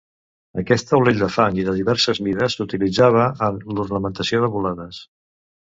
[0.61, 5.07] Aquest taulell de fang i de diverses mides s'utilitzava en l'ornamentació de volades.